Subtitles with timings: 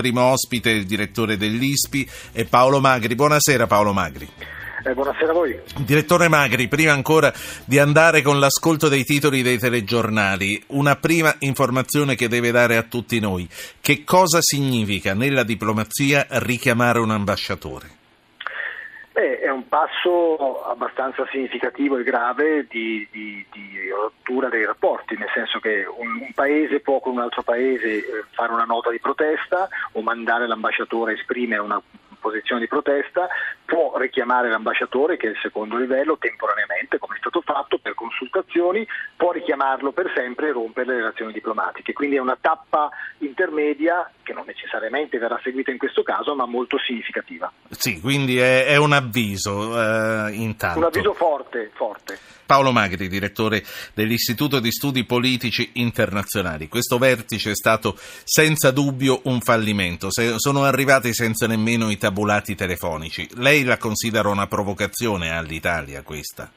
[0.00, 3.14] Primo ospite, il direttore dell'ISPI, è Paolo Magri.
[3.14, 4.26] Buonasera Paolo Magri.
[4.82, 5.60] Eh, buonasera a voi.
[5.84, 7.30] Direttore Magri, prima ancora
[7.66, 12.82] di andare con l'ascolto dei titoli dei telegiornali, una prima informazione che deve dare a
[12.84, 13.46] tutti noi.
[13.78, 17.99] Che cosa significa nella diplomazia richiamare un ambasciatore?
[19.12, 25.28] Beh, è un passo abbastanza significativo e grave di, di, di, rottura dei rapporti, nel
[25.34, 29.00] senso che un, un, paese può con un altro paese eh, fare una nota di
[29.00, 31.82] protesta o mandare l'ambasciatore a esprimere una
[32.20, 33.28] posizione di protesta,
[33.64, 38.86] può richiamare l'ambasciatore, che è il secondo livello, temporaneamente, come è stato fatto, per consultazioni,
[39.16, 41.92] può richiamarlo per sempre e rompere le relazioni diplomatiche.
[41.92, 46.78] Quindi è una tappa intermedia che non necessariamente verrà seguita in questo caso, ma molto
[46.78, 47.50] significativa.
[47.70, 50.78] Sì, quindi è, è un avviso eh, intanto.
[50.78, 52.18] Un avviso forte, forte.
[52.50, 53.62] Paolo Magri, direttore
[53.94, 56.66] dell'Istituto di Studi Politici Internazionali.
[56.66, 60.08] Questo vertice è stato senza dubbio un fallimento.
[60.10, 63.28] sono arrivati senza nemmeno i tabulati telefonici.
[63.34, 66.50] Lei la considera una provocazione all'Italia questa?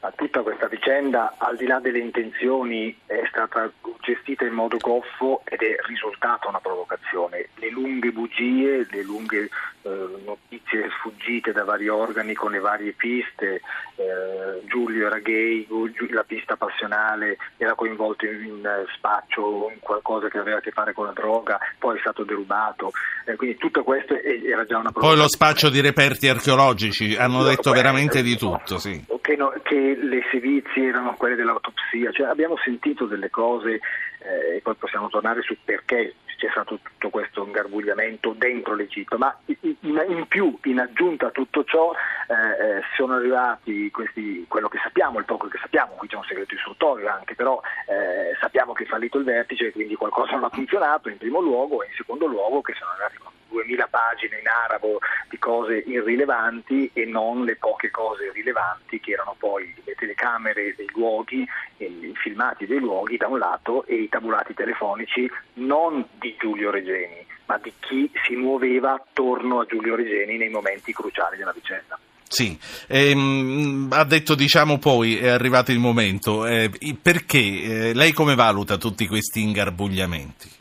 [0.00, 3.68] Ma tutta questa vicenda, al di là delle intenzioni, è stata
[4.00, 7.48] gestita in modo goffo ed è risultata una provocazione.
[7.56, 9.48] Le lunghe bugie, le lunghe
[9.82, 13.60] eh, notizie sfuggite da vari organi con le varie piste,
[13.96, 15.66] eh, Giulio era gay,
[16.10, 20.92] la pista passionale era coinvolto in, in spaccio, in qualcosa che aveva a che fare
[20.92, 22.92] con la droga, poi è stato derubato.
[23.24, 25.14] Eh, quindi tutto questo era già una provocazione.
[25.14, 28.78] Poi lo spaccio di reperti archeologici, hanno detto veramente di tutto.
[28.78, 29.16] Sì.
[29.28, 33.74] Che, no, che le sevizie erano quelle dell'autopsia, cioè, abbiamo sentito delle cose
[34.20, 39.36] eh, e poi possiamo tornare su perché c'è stato tutto questo ingarbugliamento dentro l'Egitto, ma
[39.44, 44.78] in, in più, in aggiunta a tutto ciò, eh, eh, sono arrivati questi, quello che
[44.82, 48.84] sappiamo, il poco che sappiamo, qui c'è un segreto istruttorio anche, però eh, sappiamo che
[48.84, 52.24] è fallito il vertice quindi qualcosa non ha funzionato in primo luogo e in secondo
[52.24, 53.16] luogo che sono arrivati
[53.48, 59.34] 2000 pagine in arabo di cose irrilevanti e non le poche cose rilevanti che erano
[59.38, 61.46] poi le telecamere dei luoghi,
[61.78, 67.26] i filmati dei luoghi da un lato e i tabulati telefonici non di Giulio Regeni,
[67.46, 71.98] ma di chi si muoveva attorno a Giulio Regeni nei momenti cruciali della vicenda.
[72.28, 72.58] Sì,
[72.88, 76.70] ehm, ha detto diciamo poi è arrivato il momento, eh,
[77.00, 80.57] perché eh, lei come valuta tutti questi ingarbugliamenti?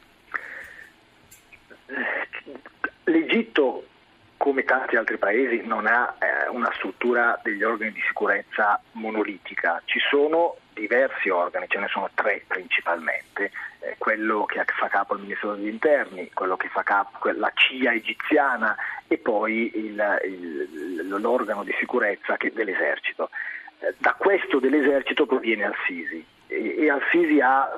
[3.37, 3.85] L'Egitto,
[4.37, 9.79] come tanti altri paesi, non ha eh, una struttura degli organi di sicurezza monolitica.
[9.85, 15.19] Ci sono diversi organi, ce ne sono tre principalmente, eh, quello che fa capo al
[15.19, 18.75] Ministero degli Interni, quello che fa capo la CIA egiziana
[19.07, 23.29] e poi il, il, l'organo di sicurezza che, dell'esercito.
[23.79, 27.77] Eh, da questo dell'esercito proviene Al-Sisi e, e Al-Sisi ha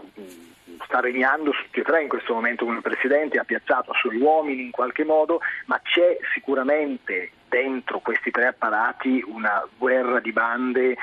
[0.86, 4.64] sta regnando su tutti e tre in questo momento come presidente, ha piazzato suoi uomini
[4.64, 10.98] in qualche modo, ma c'è sicuramente dentro questi tre apparati una guerra di bande eh,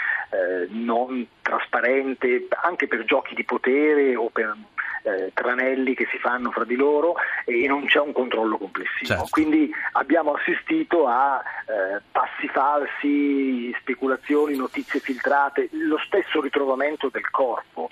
[0.69, 4.57] non trasparente anche per giochi di potere o per
[5.03, 7.15] eh, tranelli che si fanno fra di loro
[7.45, 9.07] e non c'è un controllo complessivo.
[9.07, 9.27] Certo.
[9.31, 17.89] Quindi abbiamo assistito a eh, passi falsi, speculazioni, notizie filtrate, lo stesso ritrovamento del corpo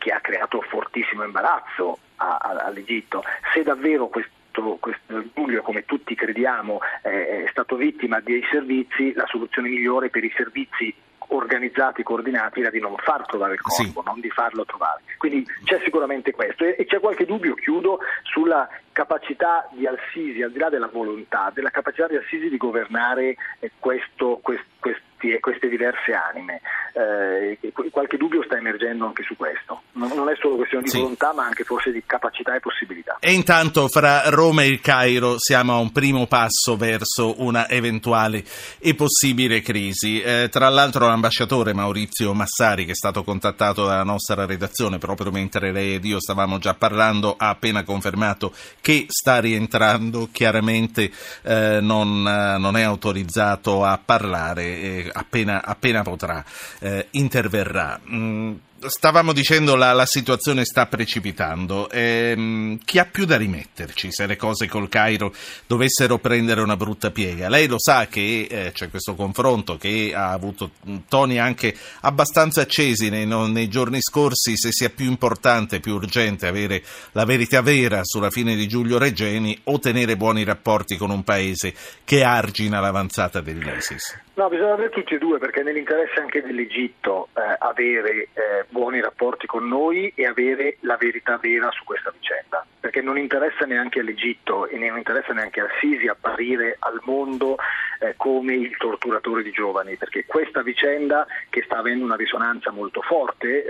[0.00, 3.22] che ha creato fortissimo imbarazzo a, a, all'Egitto.
[3.52, 4.38] Se davvero questo
[4.80, 10.32] questo Giulio, come tutti crediamo, è stato vittima dei servizi, la soluzione migliore per i
[10.36, 10.92] servizi
[11.30, 14.06] organizzati, coordinati, era di non far trovare il corpo, sì.
[14.06, 15.02] non di farlo trovare.
[15.16, 20.58] Quindi c'è sicuramente questo e, c'è qualche dubbio, chiudo, sulla capacità di Al-Sisi, al di
[20.58, 26.12] là della volontà, della capacità di Al-Sisi di governare eh, questo, quest, questi, queste diverse
[26.12, 26.60] anime.
[26.92, 27.58] Eh,
[27.90, 29.82] qualche dubbio sta emergendo anche su questo.
[29.92, 30.98] Non, è solo questione di sì.
[30.98, 33.18] volontà, ma anche forse di capacità e possibilità.
[33.20, 38.42] E intanto fra Roma e il Cairo siamo a un primo passo verso una eventuale
[38.78, 40.20] e possibile crisi.
[40.20, 45.72] Eh, tra l'altro l'ambasciatore Maurizio Massari, che è stato contattato dalla nostra redazione proprio mentre
[45.72, 51.10] lei ed io stavamo già parlando, ha appena confermato che sta rientrando, chiaramente
[51.42, 56.44] eh, non, eh, non, è autorizzato a parlare, eh, appena, appena potrà
[56.80, 58.00] eh, interverrà.
[58.10, 58.52] Mm
[58.86, 61.88] stavamo dicendo la, la situazione sta precipitando.
[61.90, 65.32] Eh, chi ha più da rimetterci se le cose col Cairo
[65.66, 67.48] dovessero prendere una brutta piega?
[67.48, 70.70] Lei lo sa che eh, c'è questo confronto che ha avuto
[71.08, 76.46] toni anche abbastanza accesi nei, no, nei, giorni scorsi se sia più importante, più urgente
[76.46, 81.22] avere la verità vera sulla fine di Giulio Regeni o tenere buoni rapporti con un
[81.22, 81.74] paese
[82.04, 84.28] che argina l'avanzata dell'ISIS.
[84.34, 89.00] No, bisogna avere tutti e due perché è nell'interesse anche dell'Egitto eh, avere eh, buoni
[89.00, 94.00] rapporti con noi e avere la verità vera su questa vicenda, perché non interessa neanche
[94.00, 97.56] all'Egitto e non interessa neanche al Sisi apparire al mondo
[98.00, 103.02] eh, come il torturatore di giovani, perché questa vicenda che sta avendo una risonanza molto
[103.02, 103.64] forte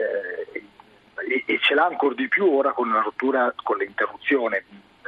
[0.53, 0.63] eh,
[1.29, 4.65] e, e ce l'ha ancora di più ora con la rottura, con l'interruzione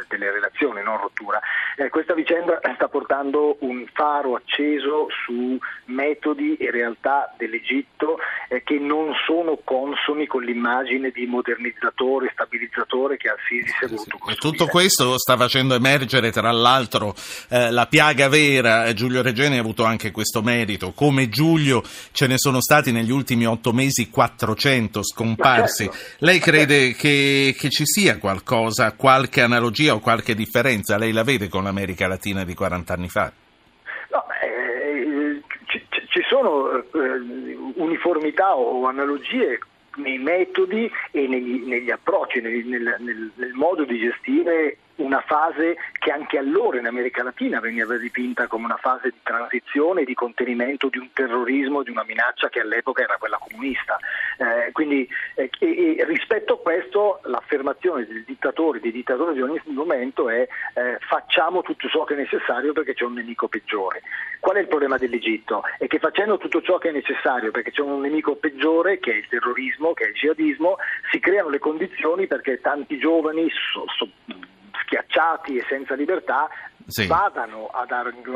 [0.08, 1.40] delle relazioni, non rottura.
[1.76, 8.78] Eh, questa vicenda sta portando un faro acceso su metodi e realtà dell'Egitto eh, che
[8.78, 14.32] non sono consoni con l'immagine di modernizzatore, stabilizzatore che Al-Sisi si è voluto costruire.
[14.32, 17.14] E tutto questo sta facendo emergere tra l'altro
[17.48, 21.82] eh, la piaga vera, Giulio Regeni ha avuto anche questo merito, come Giulio
[22.12, 25.84] ce ne sono stati negli ultimi otto mesi 400 scomparsi.
[25.84, 25.98] Certo.
[26.18, 30.96] Lei crede che, che ci sia qualcosa, qualche analogia o qualche differenza?
[30.96, 33.32] Lei la vede con l'America Latina di 40 anni fa?
[34.10, 36.82] No, eh, ci, ci, sono eh,
[37.76, 39.58] uniformità o analogie
[39.96, 45.76] nei metodi e negli, negli approcci, nel, nel, nel, nel modo di gestire una fase
[45.98, 50.14] che anche allora in America Latina veniva dipinta come una fase di transizione e di
[50.14, 53.98] contenimento di un terrorismo, di una minaccia che all'epoca era quella comunista.
[54.38, 60.28] Eh, quindi eh, e, rispetto a questo l'affermazione dei dittatori, dei dittatori di ogni momento
[60.28, 64.02] è eh, facciamo tutto ciò che è necessario perché c'è un nemico peggiore.
[64.40, 65.62] Qual è il problema dell'Egitto?
[65.78, 69.16] È che facendo tutto ciò che è necessario perché c'è un nemico peggiore che è
[69.16, 70.76] il terrorismo, che è il jihadismo,
[71.10, 74.08] si creano le condizioni perché tanti giovani so, so,
[74.92, 76.48] schiacciati e senza libertà
[76.86, 77.06] sì.
[77.06, 77.90] vadano ad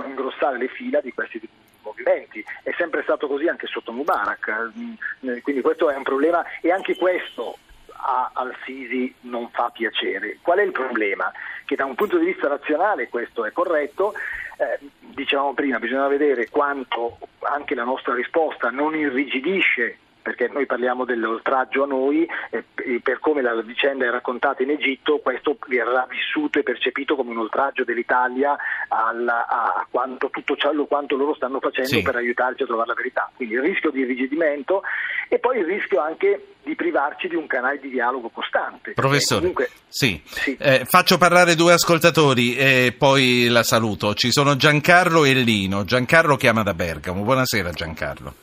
[0.07, 1.41] ingrossare le fila di questi
[1.83, 2.45] movimenti.
[2.63, 6.97] È sempre stato così anche sotto Mubarak, mm, quindi questo è un problema e anche
[6.97, 7.59] questo
[7.93, 10.39] a, al Sisi non fa piacere.
[10.41, 11.31] Qual è il problema?
[11.65, 14.15] Che da un punto di vista razionale questo è corretto,
[14.59, 21.05] eh, dicevamo prima, bisogna vedere quanto anche la nostra risposta non irrigidisce perché noi parliamo
[21.05, 22.65] dell'oltraggio a noi e,
[23.01, 27.39] per come la vicenda è raccontata in Egitto questo verrà vissuto e percepito come un
[27.39, 28.57] oltraggio dell'Italia
[28.89, 32.03] alla, a quanto, tutto ciò, quanto loro stanno facendo sì.
[32.03, 33.31] per aiutarci a trovare la verità.
[33.37, 34.83] Quindi il rischio di irrigidimento
[35.29, 38.95] e poi il rischio anche di privarci di un canale di dialogo costante.
[38.95, 39.71] Professore, comunque...
[39.87, 40.21] sì.
[40.25, 40.57] sì.
[40.59, 44.13] Eh, faccio parlare due ascoltatori e poi la saluto.
[44.15, 45.85] Ci sono Giancarlo e Lino.
[45.85, 47.23] Giancarlo chiama da Bergamo.
[47.23, 48.35] Buonasera Giancarlo.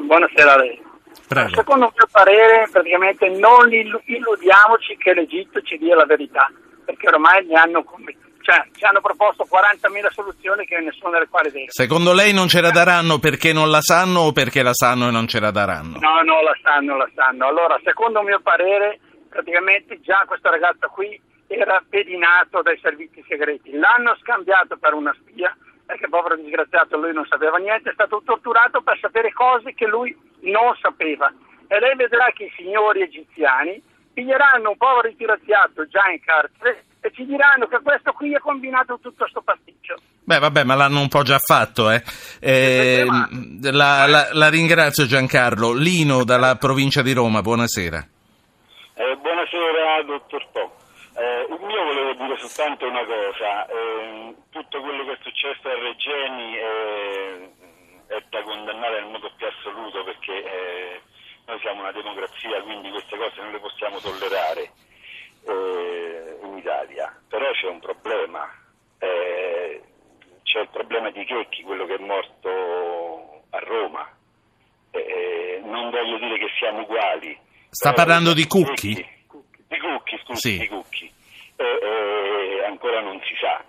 [0.00, 0.92] Buonasera a lei.
[1.26, 1.54] Prego.
[1.54, 6.50] Secondo il mio parere, praticamente non illudiamoci che l'Egitto ci dia la verità,
[6.84, 7.84] perché ormai gli hanno,
[8.42, 11.66] cioè, ci hanno proposto 40.000 soluzioni che nessuna delle quali è vera.
[11.68, 15.10] Secondo lei non ce la daranno perché non la sanno o perché la sanno e
[15.10, 15.98] non ce la daranno?
[15.98, 17.46] No, no, la sanno, la sanno.
[17.46, 23.72] Allora, secondo il mio parere, praticamente già questo ragazzo qui era pedinato dai servizi segreti.
[23.72, 25.56] L'hanno scambiato per una spia
[25.86, 30.16] perché povero disgraziato lui non sapeva niente, è stato torturato per sapere cose che lui
[30.50, 31.32] non sapeva.
[31.66, 33.82] E lei vedrà che i signori egiziani
[34.12, 38.98] piglieranno un povero ritiraziato già in carcere e ci diranno che questo qui ha combinato
[39.02, 39.96] tutto questo pasticcio.
[40.22, 42.02] Beh, vabbè, ma l'hanno un po' già fatto, eh.
[42.40, 45.74] eh la, la, la, ringrazio Giancarlo.
[45.74, 47.98] Lino dalla provincia di Roma, buonasera.
[48.94, 50.76] Eh, buonasera, dottor Po.
[51.16, 56.54] Eh, io volevo dire soltanto una cosa, eh, tutto quello che è successo a Regeni
[56.54, 61.00] è, è da condannare nel modo più assoluto perché eh,
[61.46, 64.70] noi siamo una democrazia, quindi queste cose non le possiamo tollerare
[65.48, 68.44] eh, in Italia, però c'è un problema,
[68.98, 69.80] eh,
[70.42, 74.06] c'è il problema di Checchi, quello che è morto a Roma,
[74.90, 77.38] eh, non voglio dire che siamo uguali.
[77.70, 78.94] Sta parlando di Cucchi?
[78.94, 80.58] Di Cucchi, scusi, sì.
[80.58, 81.12] di Cucchi
[81.56, 83.64] eh, ancora non si sa.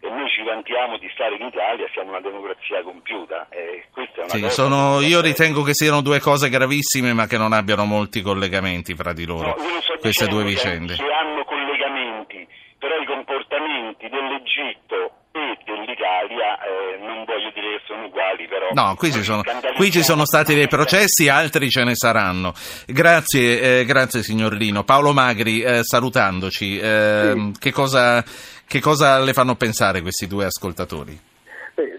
[0.00, 3.48] E noi ci vantiamo di stare in Italia, siamo una democrazia compiuta.
[3.50, 7.26] E questa è una sì, cosa sono, io ritengo che siano due cose gravissime, ma
[7.26, 10.94] che non abbiano molti collegamenti fra di loro, no, so queste due vicende.
[10.94, 12.46] Che hanno collegamenti,
[12.78, 18.68] però i comportamenti dell'Egitto e dell'Italia eh, non voglio dire che sono uguali, però.
[18.72, 19.42] No, qui ci sono,
[19.74, 22.54] qui ci sono stati dei processi, altri ce ne saranno.
[22.86, 24.84] Grazie, eh, grazie signor Lino.
[24.84, 27.60] Paolo Magri, eh, salutandoci, ehm, sì.
[27.60, 28.24] che, cosa,
[28.68, 31.26] che cosa le fanno pensare questi due ascoltatori?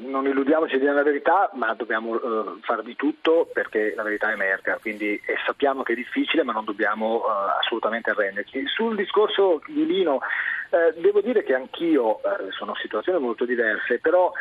[0.09, 4.77] non illudiamoci di una verità, ma dobbiamo uh, fare di tutto perché la verità emerga,
[4.81, 8.65] quindi e sappiamo che è difficile, ma non dobbiamo uh, assolutamente arrenderci.
[8.65, 10.19] Sul discorso di Lino,
[10.71, 14.31] eh, devo dire che anch'io eh, sono situazioni molto diverse, però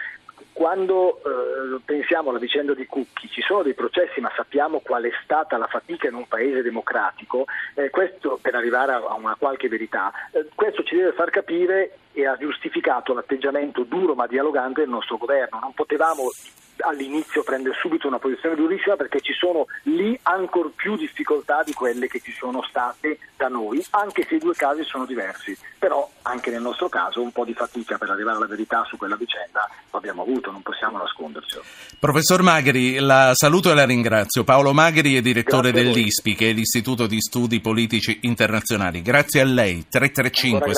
[0.53, 5.11] quando eh, pensiamo alla vicenda di Cucchi, ci sono dei processi ma sappiamo qual è
[5.23, 7.45] stata la fatica in un paese democratico,
[7.75, 12.27] eh, questo per arrivare a una qualche verità, eh, questo ci deve far capire e
[12.27, 15.61] ha giustificato l'atteggiamento duro ma dialogante del nostro governo.
[15.61, 16.33] Non potevamo
[16.81, 22.09] all'inizio prende subito una posizione durissima perché ci sono lì ancora più difficoltà di quelle
[22.09, 25.57] che ci sono state da noi, anche se i due casi sono diversi.
[25.79, 29.17] Però anche nel nostro caso un po' di fatica per arrivare alla verità su quella
[29.17, 31.59] vicenda l'abbiamo avuto, non possiamo nasconderci.
[31.99, 34.45] Professor Magri, la saluto e la ringrazio.
[34.45, 39.03] Paolo Magri è direttore dell'ISPI, che è l'Istituto di Studi Politici Internazionali.
[39.03, 39.87] Grazie a lei.
[39.89, 40.73] 335